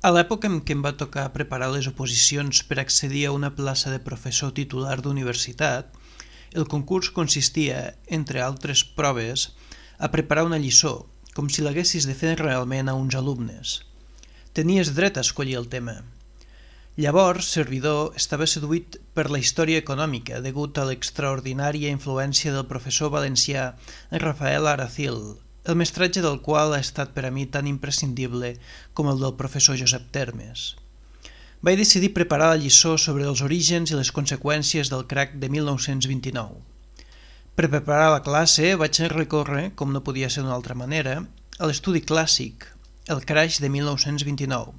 A 0.00 0.10
l'època 0.16 0.48
en 0.48 0.54
què 0.64 0.72
em 0.72 0.82
va 0.84 0.94
tocar 1.00 1.26
preparar 1.32 1.66
les 1.72 1.86
oposicions 1.90 2.62
per 2.68 2.78
accedir 2.80 3.26
a 3.28 3.32
una 3.36 3.50
plaça 3.56 3.90
de 3.92 3.98
professor 4.04 4.54
titular 4.58 4.94
d'universitat, 5.04 5.90
el 6.60 6.64
concurs 6.74 7.10
consistia, 7.18 7.82
entre 8.18 8.40
altres 8.40 8.80
proves, 9.00 9.50
a 9.98 10.08
preparar 10.14 10.46
una 10.48 10.60
lliçó, 10.62 10.94
com 11.36 11.50
si 11.52 11.66
l'haguessis 11.66 12.06
de 12.08 12.16
fer 12.22 12.32
realment 12.40 12.88
a 12.88 12.94
uns 13.02 13.18
alumnes. 13.20 13.74
Tenies 14.56 14.94
dret 14.96 15.20
a 15.20 15.26
escollir 15.28 15.58
el 15.60 15.68
tema. 15.76 15.98
Llavors, 16.96 17.52
servidor 17.58 18.16
estava 18.22 18.48
seduït 18.54 18.96
per 19.12 19.28
la 19.28 19.42
història 19.44 19.84
econòmica 19.84 20.40
degut 20.48 20.80
a 20.80 20.88
l'extraordinària 20.88 21.92
influència 21.92 22.56
del 22.56 22.68
professor 22.72 23.12
valencià 23.12 23.68
Rafael 24.24 24.72
Aracil, 24.72 25.20
el 25.64 25.76
mestratge 25.76 26.22
del 26.24 26.40
qual 26.40 26.72
ha 26.72 26.80
estat 26.80 27.10
per 27.12 27.26
a 27.28 27.30
mi 27.30 27.44
tan 27.46 27.66
imprescindible 27.68 28.54
com 28.96 29.10
el 29.10 29.20
del 29.20 29.36
professor 29.36 29.76
Josep 29.76 30.06
Termes. 30.14 30.74
Vaig 31.60 31.76
decidir 31.76 32.14
preparar 32.16 32.54
la 32.54 32.60
lliçó 32.62 32.96
sobre 32.96 33.26
els 33.28 33.42
orígens 33.44 33.90
i 33.92 33.98
les 33.98 34.12
conseqüències 34.16 34.88
del 34.88 35.04
crac 35.10 35.34
de 35.42 35.50
1929. 35.52 36.62
Per 37.56 37.68
preparar 37.68 38.08
la 38.14 38.22
classe 38.24 38.72
vaig 38.80 39.02
recórrer, 39.12 39.66
com 39.76 39.92
no 39.92 40.00
podia 40.00 40.30
ser 40.32 40.40
d'una 40.40 40.56
altra 40.56 40.74
manera, 40.74 41.18
a 41.58 41.68
l'estudi 41.68 42.00
clàssic, 42.00 42.64
el 43.12 43.20
crash 43.28 43.60
de 43.60 43.68
1929, 43.68 44.72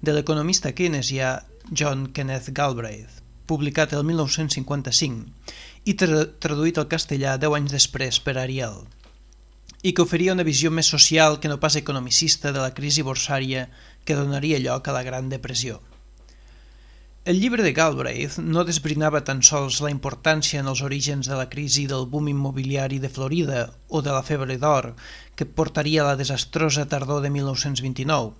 de 0.00 0.14
l'economista 0.14 0.70
keynesià 0.70 1.40
John 1.74 2.06
Kenneth 2.14 2.52
Galbraith, 2.54 3.18
publicat 3.50 3.96
el 3.98 4.06
1955 4.06 5.90
i 5.90 5.96
tra 5.98 6.22
traduït 6.38 6.78
al 6.78 6.86
castellà 6.94 7.34
deu 7.42 7.58
anys 7.58 7.74
després 7.74 8.22
per 8.22 8.38
Ariel 8.38 8.84
i 9.82 9.92
que 9.94 10.02
oferia 10.04 10.34
una 10.36 10.44
visió 10.44 10.70
més 10.70 10.90
social 10.92 11.38
que 11.40 11.48
no 11.48 11.60
pas 11.60 11.76
economicista 11.80 12.52
de 12.52 12.60
la 12.60 12.74
crisi 12.76 13.04
borsària 13.06 13.68
que 14.04 14.18
donaria 14.18 14.60
lloc 14.60 14.88
a 14.88 14.96
la 14.96 15.04
Gran 15.06 15.30
Depressió. 15.32 15.80
El 17.30 17.38
llibre 17.40 17.62
de 17.62 17.72
Galbraith 17.76 18.38
no 18.40 18.64
desbrinava 18.64 19.20
tan 19.28 19.42
sols 19.46 19.82
la 19.84 19.90
importància 19.92 20.60
en 20.62 20.68
els 20.72 20.80
orígens 20.86 21.28
de 21.28 21.36
la 21.36 21.48
crisi 21.54 21.82
del 21.88 22.06
boom 22.12 22.30
immobiliari 22.32 22.98
de 22.98 23.10
Florida 23.12 23.66
o 23.88 24.00
de 24.00 24.14
la 24.14 24.22
febre 24.24 24.56
d'or 24.62 24.94
que 25.36 25.44
portaria 25.44 26.06
la 26.06 26.16
desastrosa 26.16 26.86
tardor 26.88 27.20
de 27.20 27.30
1929, 27.34 28.32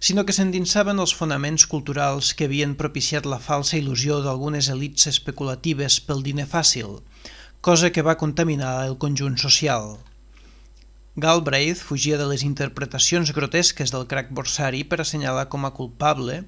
sinó 0.00 0.24
que 0.24 0.36
s'endinsaven 0.36 1.04
els 1.04 1.14
fonaments 1.18 1.68
culturals 1.74 2.32
que 2.32 2.48
havien 2.48 2.74
propiciat 2.80 3.28
la 3.28 3.40
falsa 3.50 3.76
il·lusió 3.76 4.22
d'algunes 4.24 4.72
elites 4.72 5.12
especulatives 5.12 6.00
pel 6.08 6.24
diner 6.24 6.48
fàcil, 6.56 7.00
cosa 7.60 7.92
que 7.92 8.04
va 8.08 8.20
contaminar 8.24 8.74
el 8.88 8.96
conjunt 8.96 9.36
social. 9.44 9.96
Galbraith 11.18 11.80
fugia 11.80 12.18
de 12.20 12.26
les 12.28 12.42
interpretacions 12.44 13.30
grotesques 13.32 13.88
del 13.92 14.02
crac 14.08 14.26
borsari 14.36 14.82
per 14.84 14.98
assenyalar 15.00 15.46
com 15.52 15.62
a 15.64 15.70
culpable 15.76 16.42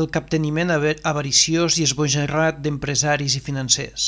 el 0.00 0.04
capteniment 0.16 0.70
avariciós 0.70 1.78
i 1.80 1.86
esbojarrat 1.86 2.60
d'empresaris 2.62 3.34
i 3.34 3.40
financers. 3.42 4.04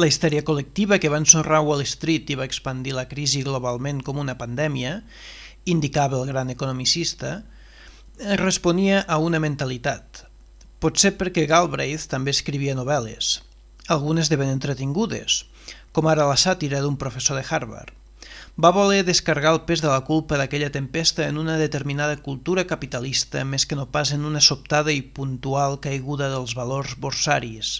La 0.00 0.08
histèria 0.08 0.40
col·lectiva 0.48 0.96
que 0.96 1.10
va 1.12 1.20
ensorrar 1.20 1.60
Wall 1.66 1.84
Street 1.90 2.32
i 2.32 2.38
va 2.40 2.46
expandir 2.48 2.94
la 2.96 3.04
crisi 3.10 3.42
globalment 3.44 4.00
com 4.06 4.22
una 4.22 4.38
pandèmia, 4.40 4.94
indicava 5.74 6.16
el 6.22 6.32
gran 6.32 6.52
economicista, 6.54 7.34
responia 8.40 9.02
a 9.04 9.18
una 9.20 9.42
mentalitat. 9.44 10.22
Potser 10.80 11.12
perquè 11.18 11.44
Galbraith 11.52 12.08
també 12.14 12.32
escrivia 12.32 12.78
novel·les, 12.80 13.34
algunes 13.98 14.32
de 14.32 14.40
ben 14.40 14.54
entretingudes, 14.56 15.42
com 15.92 16.08
ara 16.08 16.30
la 16.32 16.40
sàtira 16.46 16.80
d'un 16.80 16.96
professor 17.04 17.36
de 17.36 17.44
Harvard 17.44 17.92
va 18.64 18.70
voler 18.76 19.02
descarregar 19.06 19.52
el 19.54 19.62
pes 19.68 19.82
de 19.84 19.90
la 19.90 20.02
culpa 20.08 20.38
d'aquella 20.40 20.70
tempesta 20.74 21.26
en 21.26 21.38
una 21.42 21.56
determinada 21.60 22.16
cultura 22.28 22.64
capitalista 22.72 23.44
més 23.44 23.66
que 23.66 23.78
no 23.80 23.86
pas 23.96 24.12
en 24.16 24.24
una 24.30 24.42
sobtada 24.48 24.94
i 24.94 25.02
puntual 25.18 25.80
caiguda 25.86 26.30
dels 26.32 26.54
valors 26.58 26.94
borsaris. 27.06 27.74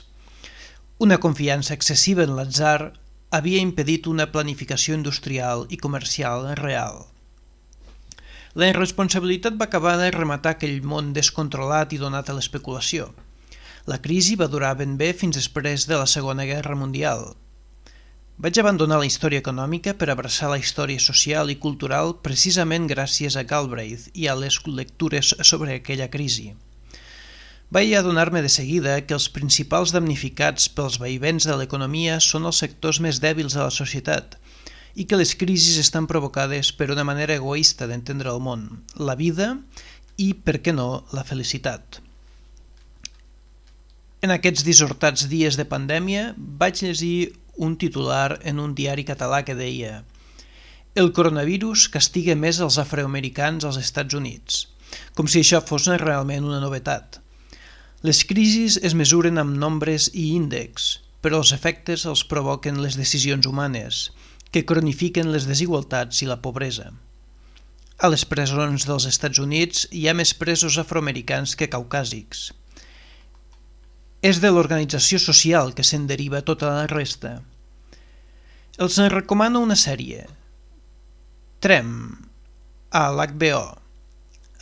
Una 1.07 1.19
confiança 1.23 1.75
excessiva 1.75 2.25
en 2.27 2.37
l'atzar 2.39 2.93
havia 3.39 3.63
impedit 3.67 4.07
una 4.07 4.31
planificació 4.35 4.95
industrial 4.99 5.67
i 5.71 5.81
comercial 5.85 6.47
real. 6.61 7.05
La 8.55 8.69
irresponsabilitat 8.71 9.57
va 9.61 9.67
acabar 9.71 9.97
de 9.99 10.11
rematar 10.15 10.53
aquell 10.55 10.85
món 10.91 11.13
descontrolat 11.17 11.95
i 11.97 11.99
donat 12.03 12.29
a 12.31 12.37
l'especulació. 12.37 13.09
La 13.91 13.99
crisi 14.05 14.37
va 14.43 14.47
durar 14.53 14.77
ben 14.79 14.95
bé 15.01 15.09
fins 15.23 15.41
després 15.41 15.89
de 15.91 15.99
la 16.01 16.07
Segona 16.13 16.47
Guerra 16.51 16.77
Mundial, 16.83 17.25
vaig 18.37 18.59
abandonar 18.59 18.99
la 18.99 19.07
història 19.07 19.39
econòmica 19.43 19.95
per 19.95 20.09
abraçar 20.11 20.49
la 20.51 20.59
història 20.59 20.99
social 20.99 21.51
i 21.53 21.59
cultural 21.65 22.17
precisament 22.27 22.89
gràcies 22.91 23.37
a 23.39 23.45
Galbraith 23.47 24.09
i 24.15 24.27
a 24.27 24.35
les 24.35 24.59
lectures 24.67 25.35
sobre 25.43 25.77
aquella 25.79 26.11
crisi. 26.11 26.53
Vaig 27.71 27.95
adonar-me 27.95 28.43
de 28.43 28.51
seguida 28.51 29.01
que 29.07 29.15
els 29.17 29.29
principals 29.37 29.95
damnificats 29.95 30.67
pels 30.69 30.99
vaivents 31.03 31.47
de 31.47 31.57
l'economia 31.59 32.19
són 32.21 32.47
els 32.51 32.59
sectors 32.63 33.01
més 33.01 33.21
dèbils 33.23 33.55
de 33.55 33.63
la 33.63 33.75
societat 33.75 34.37
i 34.95 35.07
que 35.11 35.19
les 35.19 35.35
crisis 35.39 35.79
estan 35.79 36.07
provocades 36.11 36.73
per 36.73 36.91
una 36.95 37.07
manera 37.07 37.35
egoista 37.39 37.87
d'entendre 37.91 38.31
el 38.31 38.43
món, 38.43 38.67
la 38.99 39.17
vida 39.19 39.57
i, 40.19 40.35
per 40.35 40.61
què 40.63 40.75
no, 40.75 41.05
la 41.15 41.25
felicitat. 41.27 42.01
En 44.23 44.31
aquests 44.35 44.63
dissortats 44.67 45.27
dies 45.31 45.59
de 45.59 45.67
pandèmia 45.69 46.33
vaig 46.39 46.83
llegir 46.83 47.35
un 47.57 47.77
titular 47.79 48.41
en 48.43 48.61
un 48.61 48.75
diari 48.75 49.05
català 49.05 49.43
que 49.45 49.57
deia 49.59 50.03
«El 50.95 51.11
coronavirus 51.13 51.89
castiga 51.91 52.35
més 52.39 52.61
els 52.63 52.79
afroamericans 52.83 53.67
als 53.67 53.79
Estats 53.83 54.15
Units», 54.15 54.67
com 55.15 55.27
si 55.31 55.43
això 55.43 55.61
fos 55.63 55.89
realment 56.03 56.47
una 56.47 56.61
novetat. 56.63 57.21
Les 58.05 58.21
crisis 58.29 58.77
es 58.83 58.95
mesuren 58.95 59.41
amb 59.41 59.57
nombres 59.59 60.11
i 60.13 60.27
índexs, 60.37 61.01
però 61.25 61.41
els 61.41 61.55
efectes 61.57 62.05
els 62.11 62.23
provoquen 62.31 62.83
les 62.85 62.99
decisions 63.01 63.47
humanes, 63.49 64.11
que 64.53 64.67
cronifiquen 64.69 65.33
les 65.33 65.49
desigualtats 65.51 66.21
i 66.23 66.29
la 66.31 66.41
pobresa. 66.45 66.91
A 67.99 68.11
les 68.13 68.27
presons 68.29 68.85
dels 68.87 69.07
Estats 69.09 69.41
Units 69.43 69.87
hi 69.91 70.05
ha 70.07 70.15
més 70.19 70.35
presos 70.35 70.77
afroamericans 70.83 71.55
que 71.57 71.71
caucàsics. 71.73 72.51
És 74.25 74.39
de 74.41 74.49
l'organització 74.49 75.19
social 75.21 75.75
que 75.77 75.85
se'n 75.85 76.07
deriva 76.09 76.39
tota 76.49 76.71
la 76.73 76.85
resta. 76.89 77.33
Els 78.85 78.95
en 79.03 79.11
recomano 79.13 79.61
una 79.61 79.77
sèrie. 79.77 80.23
Trem, 81.67 81.91
a 82.89 83.03
l'HBO, 83.13 83.61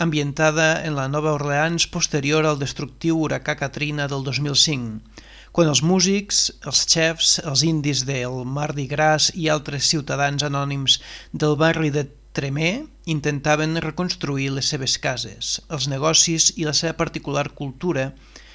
ambientada 0.06 0.66
en 0.88 0.96
la 0.98 1.06
Nova 1.12 1.36
Orleans 1.38 1.86
posterior 1.94 2.48
al 2.50 2.58
destructiu 2.58 3.22
huracà 3.22 3.54
Katrina 3.60 4.08
del 4.10 4.26
2005, 4.26 5.22
quan 5.54 5.70
els 5.70 5.84
músics, 5.92 6.42
els 6.66 6.82
xefs, 6.96 7.38
els 7.46 7.62
indis 7.70 8.02
del 8.10 8.42
Mardi 8.58 8.88
Gras 8.90 9.30
i 9.44 9.46
altres 9.46 9.86
ciutadans 9.94 10.42
anònims 10.42 10.98
del 11.32 11.54
barri 11.62 11.94
de 11.94 12.08
Tremé 12.34 12.72
intentaven 13.14 13.78
reconstruir 13.84 14.50
les 14.58 14.74
seves 14.74 14.98
cases, 14.98 15.60
els 15.70 15.86
negocis 15.94 16.50
i 16.56 16.66
la 16.66 16.74
seva 16.74 16.98
particular 16.98 17.52
cultura 17.54 18.10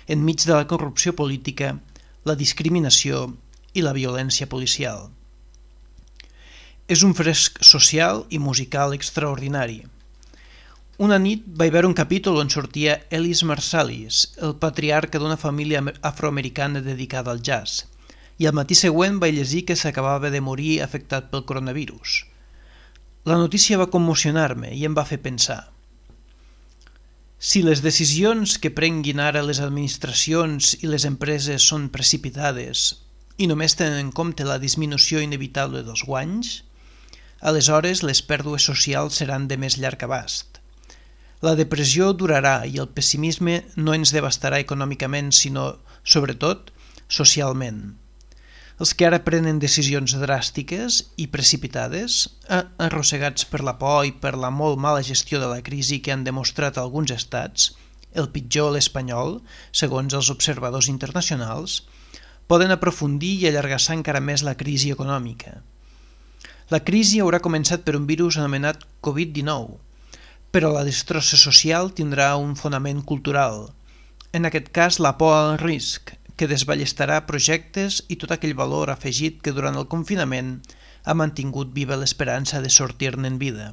enmig 0.07 0.45
de 0.47 0.53
la 0.55 0.67
corrupció 0.67 1.13
política, 1.15 1.73
la 2.23 2.35
discriminació 2.39 3.25
i 3.73 3.83
la 3.83 3.93
violència 3.97 4.47
policial. 4.47 5.09
És 6.87 7.03
un 7.03 7.13
fresc 7.17 7.59
social 7.69 8.23
i 8.31 8.39
musical 8.39 8.95
extraordinari. 8.95 9.81
Una 11.03 11.19
nit 11.19 11.43
vaig 11.59 11.73
veure 11.75 11.91
un 11.91 11.97
capítol 11.99 12.39
on 12.41 12.49
sortia 12.49 12.95
Ellis 13.19 13.43
Marsalis, 13.43 14.23
el 14.41 14.55
patriarca 14.63 15.19
d'una 15.19 15.37
família 15.37 15.83
afroamericana 16.01 16.81
dedicada 16.81 17.35
al 17.35 17.43
jazz, 17.43 17.83
i 18.39 18.47
al 18.47 18.55
matí 18.55 18.79
següent 18.79 19.19
vaig 19.19 19.35
llegir 19.35 19.65
que 19.67 19.75
s'acabava 19.75 20.31
de 20.33 20.41
morir 20.41 20.81
afectat 20.81 21.29
pel 21.29 21.45
coronavirus. 21.45 22.23
La 23.27 23.37
notícia 23.37 23.77
va 23.77 23.91
commocionar-me 23.91 24.71
i 24.71 24.85
em 24.87 24.95
va 24.95 25.05
fer 25.05 25.19
pensar– 25.21 25.65
si 27.39 27.61
les 27.61 27.83
decisions 27.85 28.57
que 28.57 28.73
prenguin 28.73 29.19
ara 29.21 29.43
les 29.45 29.59
administracions 29.61 30.71
i 30.81 30.87
les 30.89 31.05
empreses 31.05 31.65
són 31.71 31.89
precipitades 31.93 32.87
i 33.37 33.45
només 33.51 33.77
tenen 33.77 33.99
en 34.01 34.09
compte 34.19 34.47
la 34.47 34.57
disminució 34.57 35.21
inevitable 35.21 35.83
dels 35.85 36.01
guanys, 36.07 36.63
aleshores 37.41 38.01
les 38.01 38.23
pèrdues 38.25 38.65
socials 38.65 39.21
seran 39.21 39.45
de 39.51 39.57
més 39.61 39.77
llarg 39.77 40.01
abast. 40.07 40.57
La 41.45 41.53
depressió 41.53 42.09
durarà 42.17 42.55
i 42.65 42.81
el 42.81 42.89
pessimisme 42.89 43.59
no 43.77 43.93
ens 43.93 44.09
devastarà 44.15 44.57
econòmicament, 44.63 45.29
sinó, 45.29 45.67
sobretot, 46.01 46.71
socialment. 47.07 47.83
Els 48.77 48.91
que 48.93 49.07
ara 49.07 49.17
prenen 49.25 49.57
decisions 49.61 50.13
dràstiques 50.21 50.99
i 51.23 51.25
precipitades, 51.33 52.17
arrossegats 52.87 53.47
per 53.51 53.63
la 53.65 53.73
por 53.81 54.03
i 54.05 54.11
per 54.25 54.35
la 54.37 54.51
molt 54.53 54.77
mala 54.83 55.05
gestió 55.07 55.39
de 55.41 55.47
la 55.49 55.63
crisi 55.65 55.97
que 56.05 56.13
han 56.13 56.25
demostrat 56.27 56.77
alguns 56.77 57.13
estats, 57.15 57.71
el 58.13 58.29
pitjor 58.35 58.75
l'espanyol, 58.75 59.39
segons 59.81 60.13
els 60.19 60.29
observadors 60.33 60.89
internacionals, 60.93 61.79
poden 62.53 62.75
aprofundir 62.75 63.33
i 63.41 63.49
allargassar 63.49 63.97
encara 63.97 64.21
més 64.27 64.45
la 64.45 64.53
crisi 64.61 64.93
econòmica. 64.93 65.57
La 66.69 66.83
crisi 66.91 67.23
haurà 67.23 67.41
començat 67.43 67.81
per 67.87 67.95
un 67.97 68.05
virus 68.05 68.37
anomenat 68.37 68.85
Covid-19, 69.07 69.77
però 70.53 70.71
la 70.73 70.85
destrossa 70.87 71.39
social 71.41 71.89
tindrà 71.97 72.29
un 72.37 72.53
fonament 72.61 73.01
cultural. 73.09 73.71
En 74.37 74.45
aquest 74.45 74.69
cas, 74.75 75.01
la 75.01 75.15
por 75.17 75.33
al 75.33 75.57
risc, 75.63 76.13
que 76.37 76.49
desballestarà 76.51 77.17
projectes 77.29 78.03
i 78.13 78.17
tot 78.21 78.31
aquell 78.35 78.55
valor 78.61 78.93
afegit 78.93 79.41
que 79.43 79.53
durant 79.57 79.79
el 79.81 79.89
confinament 79.93 80.51
ha 81.03 81.15
mantingut 81.21 81.73
viva 81.75 81.97
l'esperança 81.99 82.61
de 82.63 82.71
sortir-ne 82.77 83.31
en 83.31 83.39
vida. 83.43 83.67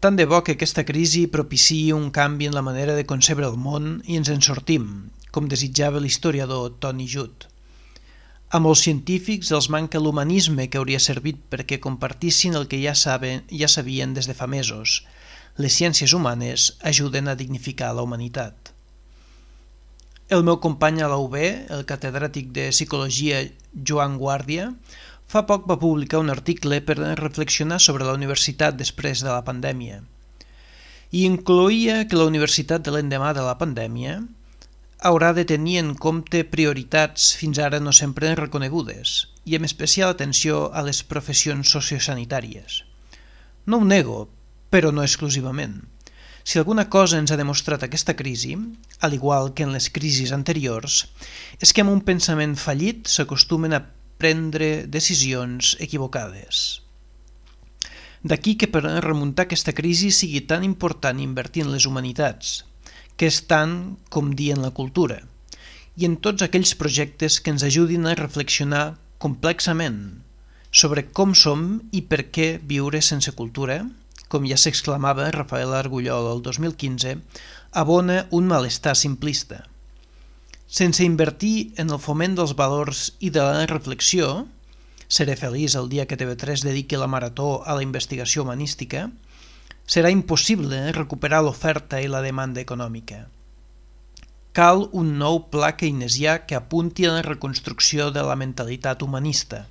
Tant 0.00 0.16
de 0.20 0.26
bo 0.30 0.42
que 0.44 0.54
aquesta 0.56 0.84
crisi 0.88 1.26
propiciï 1.34 1.92
un 1.96 2.10
canvi 2.18 2.48
en 2.48 2.56
la 2.56 2.64
manera 2.64 2.94
de 2.96 3.06
concebre 3.12 3.48
el 3.50 3.56
món 3.66 3.90
i 4.04 4.18
ens 4.20 4.30
en 4.32 4.42
sortim, 4.48 4.88
com 5.32 5.48
desitjava 5.52 6.02
l'historiador 6.04 6.76
Tony 6.84 7.08
Judd. 7.14 7.48
A 8.56 8.60
molts 8.62 8.84
científics 8.86 9.50
els 9.58 9.66
manca 9.74 10.00
l'humanisme 10.02 10.68
que 10.70 10.78
hauria 10.80 11.00
servit 11.06 11.40
perquè 11.54 11.80
compartissin 11.88 12.54
el 12.60 12.68
que 12.70 12.78
ja, 12.84 12.94
saben, 12.94 13.42
ja 13.62 13.68
sabien 13.72 14.14
des 14.14 14.30
de 14.30 14.36
fa 14.38 14.46
mesos. 14.46 15.00
Les 15.56 15.74
ciències 15.80 16.14
humanes 16.14 16.70
ajuden 16.92 17.26
a 17.28 17.34
dignificar 17.34 17.90
la 17.96 18.06
humanitat. 18.06 18.75
El 20.34 20.42
meu 20.42 20.56
company 20.58 20.96
a 21.02 21.08
la 21.10 21.16
UB, 21.22 21.34
el 21.70 21.84
catedràtic 21.86 22.48
de 22.54 22.62
Psicologia 22.74 23.44
Joan 23.90 24.16
Guàrdia, 24.18 24.64
fa 25.30 25.44
poc 25.46 25.68
va 25.70 25.76
publicar 25.78 26.18
un 26.18 26.32
article 26.34 26.80
per 26.88 26.96
reflexionar 26.98 27.78
sobre 27.84 28.08
la 28.08 28.14
universitat 28.18 28.74
després 28.74 29.22
de 29.22 29.30
la 29.30 29.44
pandèmia. 29.46 30.00
I 31.14 31.22
incloïa 31.28 32.00
que 32.10 32.18
la 32.18 32.26
universitat 32.26 32.82
de 32.82 32.96
l'endemà 32.96 33.30
de 33.38 33.46
la 33.46 33.54
pandèmia 33.62 34.18
haurà 35.10 35.30
de 35.36 35.46
tenir 35.46 35.78
en 35.84 35.94
compte 35.94 36.42
prioritats 36.56 37.30
fins 37.38 37.62
ara 37.62 37.78
no 37.78 37.94
sempre 37.94 38.34
reconegudes 38.34 39.16
i 39.46 39.54
amb 39.54 39.70
especial 39.70 40.10
atenció 40.10 40.72
a 40.74 40.82
les 40.82 41.04
professions 41.06 41.70
sociosanitàries. 41.70 42.82
No 43.66 43.78
ho 43.78 43.86
nego, 43.94 44.24
però 44.74 44.90
no 44.90 45.06
exclusivament. 45.06 45.84
Si 46.46 46.60
alguna 46.60 46.84
cosa 46.86 47.18
ens 47.18 47.32
ha 47.34 47.36
demostrat 47.40 47.82
aquesta 47.82 48.14
crisi, 48.14 48.52
al 49.02 49.14
igual 49.16 49.48
que 49.52 49.64
en 49.66 49.72
les 49.74 49.88
crisis 49.90 50.30
anteriors, 50.36 51.00
és 51.58 51.72
que 51.74 51.82
amb 51.82 51.90
un 51.90 52.02
pensament 52.06 52.54
fallit 52.64 53.10
s'acostumen 53.10 53.74
a 53.74 53.80
prendre 54.22 54.68
decisions 54.86 55.72
equivocades. 55.88 56.60
D'aquí 58.22 58.54
que 58.60 58.70
per 58.70 58.84
remuntar 58.86 59.48
aquesta 59.48 59.74
crisi 59.74 60.12
sigui 60.14 60.44
tan 60.52 60.62
important 60.62 61.18
invertir 61.24 61.66
en 61.66 61.74
les 61.74 61.88
humanitats, 61.90 62.62
que 63.18 63.26
és 63.26 63.42
tant 63.50 63.76
com 64.08 64.30
dir 64.38 64.52
en 64.54 64.62
la 64.68 64.74
cultura, 64.78 65.18
i 65.98 66.06
en 66.06 66.14
tots 66.22 66.46
aquells 66.46 66.78
projectes 66.78 67.42
que 67.42 67.50
ens 67.56 67.66
ajudin 67.66 68.06
a 68.06 68.16
reflexionar 68.22 68.86
complexament 69.18 70.00
sobre 70.70 71.08
com 71.10 71.34
som 71.34 71.68
i 71.90 72.06
per 72.06 72.28
què 72.30 72.50
viure 72.62 73.02
sense 73.02 73.34
cultura, 73.34 73.82
com 74.28 74.46
ja 74.48 74.58
s'exclamava 74.58 75.30
Rafael 75.34 75.72
Argullol 75.74 76.32
el 76.32 76.42
2015, 76.42 77.16
abona 77.82 78.26
un 78.30 78.48
malestar 78.50 78.96
simplista. 78.98 79.62
Sense 80.66 81.04
invertir 81.06 81.72
en 81.78 81.92
el 81.94 82.02
foment 82.02 82.34
dels 82.38 82.56
valors 82.58 83.12
i 83.20 83.30
de 83.30 83.44
la 83.44 83.66
reflexió, 83.70 84.46
seré 85.06 85.36
feliç 85.38 85.76
el 85.78 85.88
dia 85.92 86.06
que 86.10 86.18
TV3 86.18 86.64
dediqui 86.66 86.98
la 86.98 87.06
marató 87.06 87.62
a 87.62 87.76
la 87.78 87.84
investigació 87.86 88.42
humanística, 88.42 89.06
serà 89.86 90.10
impossible 90.10 90.80
recuperar 90.96 91.44
l'oferta 91.46 92.00
i 92.02 92.10
la 92.10 92.22
demanda 92.24 92.60
econòmica. 92.60 93.28
Cal 94.56 94.88
un 94.96 95.12
nou 95.20 95.44
pla 95.52 95.74
keynesià 95.78 96.40
que 96.48 96.56
apunti 96.58 97.06
a 97.06 97.12
la 97.14 97.22
reconstrucció 97.22 98.10
de 98.10 98.24
la 98.26 98.34
mentalitat 98.40 99.04
humanista. 99.06 99.66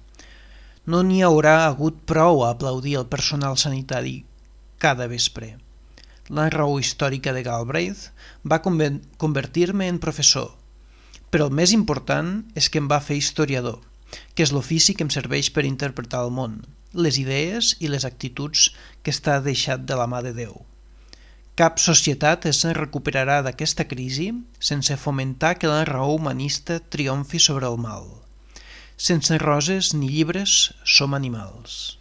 No 0.86 1.02
n'hi 1.04 1.24
haurà 1.26 1.66
hagut 1.66 2.00
prou 2.06 2.46
a 2.46 2.54
aplaudir 2.54 2.96
el 3.02 3.10
personal 3.12 3.58
sanitari 3.58 4.22
cada 4.78 5.08
vespre. 5.12 5.56
La 6.30 6.50
raó 6.50 6.80
històrica 6.82 7.34
de 7.34 7.44
Galbraith 7.48 8.08
va 8.54 8.62
convertir-me 8.62 9.90
en 9.94 10.00
professor, 10.08 10.54
però 11.30 11.50
el 11.50 11.60
més 11.62 11.76
important 11.76 12.40
és 12.56 12.70
que 12.70 12.82
em 12.82 12.88
va 12.92 13.04
fer 13.10 13.20
historiador, 13.22 13.82
que 14.34 14.48
és 14.48 14.56
l'ofici 14.56 14.96
que 14.96 15.06
em 15.06 15.14
serveix 15.14 15.52
per 15.54 15.70
interpretar 15.70 16.24
el 16.26 16.34
món 16.40 16.64
les 16.96 17.18
idees 17.20 17.74
i 17.84 17.90
les 17.92 18.06
actituds 18.08 18.70
que 19.04 19.14
està 19.14 19.36
deixat 19.48 19.84
de 19.90 19.98
la 20.00 20.08
mà 20.12 20.22
de 20.26 20.32
Déu. 20.38 20.56
Cap 21.60 21.80
societat 21.80 22.48
es 22.52 22.62
recuperarà 22.78 23.42
d'aquesta 23.44 23.86
crisi 23.92 24.30
sense 24.70 24.98
fomentar 25.04 25.54
que 25.60 25.72
la 25.72 25.84
raó 25.90 26.16
humanista 26.16 26.80
triomfi 26.96 27.40
sobre 27.40 27.68
el 27.72 27.78
mal. 27.88 28.08
Sense 29.10 29.38
roses 29.44 29.94
ni 29.94 30.10
llibres 30.12 30.56
som 30.98 31.16
animals. 31.16 31.98